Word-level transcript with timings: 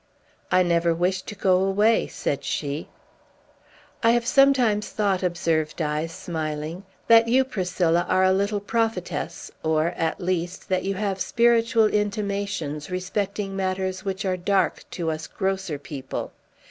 "I 0.51 0.63
never 0.63 0.95
wish 0.95 1.21
to 1.21 1.35
go 1.35 1.61
away," 1.63 2.07
said 2.07 2.43
she. 2.43 2.89
"I 4.01 4.09
have 4.13 4.25
sometimes 4.25 4.89
thought," 4.89 5.21
observed 5.21 5.79
I, 5.79 6.07
smiling, 6.07 6.85
"that 7.07 7.27
you, 7.27 7.45
Priscilla, 7.45 8.07
are 8.09 8.23
a 8.23 8.33
little 8.33 8.61
prophetess, 8.61 9.51
or, 9.61 9.89
at 9.89 10.19
least, 10.19 10.69
that 10.69 10.83
you 10.85 10.95
have 10.95 11.21
spiritual 11.21 11.85
intimations 11.85 12.89
respecting 12.89 13.55
matters 13.55 14.03
which 14.03 14.25
are 14.25 14.37
dark 14.37 14.85
to 14.89 15.11
us 15.11 15.27
grosser 15.27 15.77
people. 15.77 16.31